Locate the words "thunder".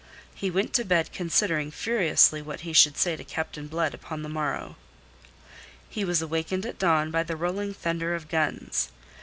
7.75-8.15